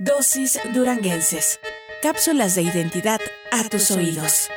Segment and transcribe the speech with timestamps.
[0.00, 1.58] Dosis Duranguenses.
[2.02, 3.18] Cápsulas de identidad
[3.50, 4.48] a tus oídos.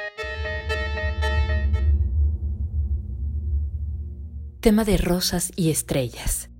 [4.59, 6.51] Tema de rosas y estrellas.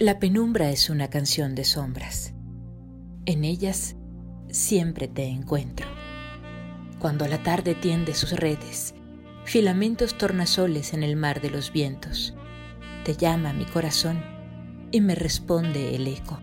[0.00, 2.34] La penumbra es una canción de sombras.
[3.24, 3.94] En ellas
[4.48, 5.86] siempre te encuentro.
[6.98, 8.96] Cuando la tarde tiende sus redes,
[9.44, 12.34] filamentos tornasoles en el mar de los vientos,
[13.04, 14.20] te llama mi corazón
[14.90, 16.40] y me responde el eco.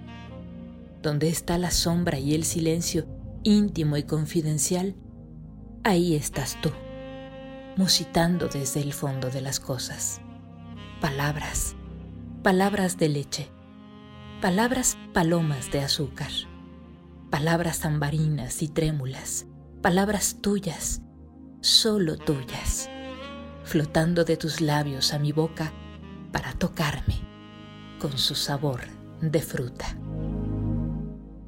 [1.07, 3.07] Donde está la sombra y el silencio
[3.43, 4.97] íntimo y confidencial,
[5.85, 6.69] ahí estás tú,
[7.77, 10.19] musitando desde el fondo de las cosas.
[10.99, 11.77] Palabras,
[12.43, 13.49] palabras de leche,
[14.41, 16.29] palabras palomas de azúcar,
[17.29, 19.45] palabras ambarinas y trémulas,
[19.81, 21.03] palabras tuyas,
[21.61, 22.89] solo tuyas,
[23.63, 25.71] flotando de tus labios a mi boca
[26.33, 27.15] para tocarme
[27.97, 28.81] con su sabor
[29.21, 29.97] de fruta.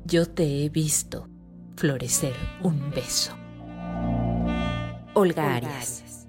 [0.09, 1.30] Yo te he visto
[1.76, 3.38] florecer un beso.
[5.13, 6.26] Olga Arias.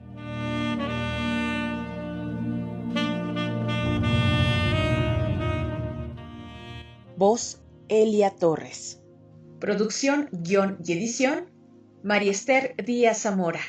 [7.16, 9.00] Voz Elia Torres.
[9.60, 11.46] Producción, guion y edición
[12.02, 13.62] Mariester Díaz Zamora.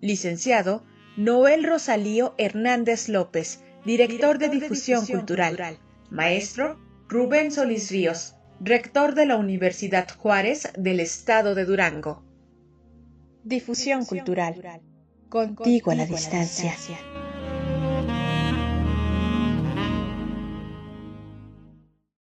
[0.00, 0.82] Licenciado
[1.16, 5.78] Noel Rosalío Hernández López, director, de, difusión, cultural.
[6.10, 12.24] Maestro Rubén Solís Ríos, rector de la Universidad Juárez del Estado de Durango.
[13.42, 14.80] Difusión, cultural.
[15.28, 16.74] Contigo, a la distancia.